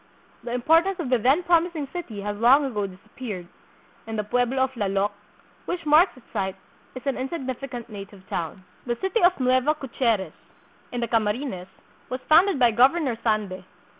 The 0.43 0.51
importance 0.53 0.97
of 0.99 1.11
the 1.11 1.19
then 1.19 1.43
promising 1.43 1.87
city 1.93 2.21
has 2.21 2.35
long 2.35 2.65
ago 2.65 2.87
disappeared, 2.87 3.45
and 4.07 4.17
the 4.17 4.23
pueblo 4.23 4.63
of 4.63 4.71
Lallok, 4.73 5.11
which 5.65 5.85
marks 5.85 6.17
its 6.17 6.25
site, 6.33 6.55
is 6.95 7.05
an 7.05 7.19
insignificant 7.19 7.87
native 7.87 8.27
town. 8.27 8.63
The 8.87 8.95
City 8.99 9.21
of 9.21 9.39
Nueva 9.39 9.75
Caceres, 9.75 10.33
in 10.91 11.01
the 11.01 11.07
Camarines, 11.07 11.67
was 12.09 12.19
founded 12.27 12.57
by 12.57 12.71
Governor 12.71 13.15
Sande. 13.21 13.63